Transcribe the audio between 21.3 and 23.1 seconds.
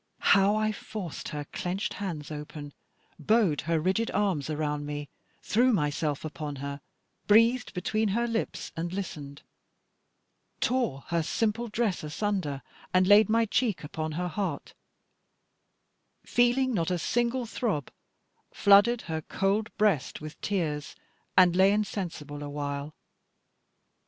and lay insensible awhile.